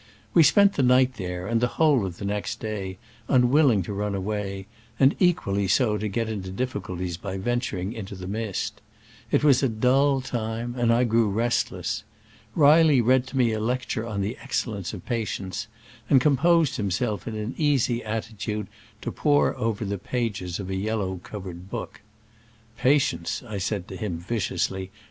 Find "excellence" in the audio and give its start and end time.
14.41-14.91